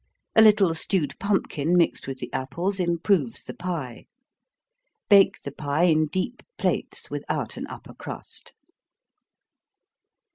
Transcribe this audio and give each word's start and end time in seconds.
A 0.35 0.41
little 0.41 0.73
stewed 0.73 1.13
pumpkin, 1.19 1.77
mixed 1.77 2.07
with 2.07 2.17
the 2.17 2.33
apples, 2.33 2.79
improves 2.79 3.43
the 3.43 3.53
pie. 3.53 4.07
Bake 5.09 5.39
the 5.43 5.51
pie 5.51 5.83
in 5.83 6.07
deep 6.07 6.41
plates, 6.57 7.11
without 7.11 7.55
an 7.55 7.67
upper 7.67 7.93
crust. 7.93 8.55